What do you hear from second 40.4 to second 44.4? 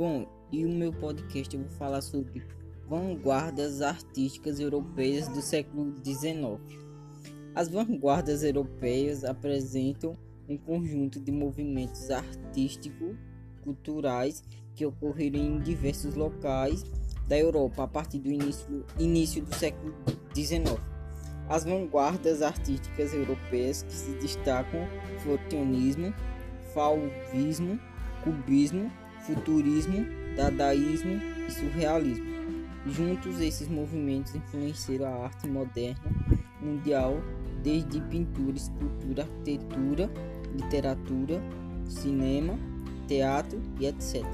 literatura, cinema, teatro e etc.